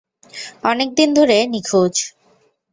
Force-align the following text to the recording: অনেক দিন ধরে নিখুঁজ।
অনেক 0.63 0.89
দিন 0.97 1.09
ধরে 1.13 1.37
নিখুঁজ। 1.47 1.95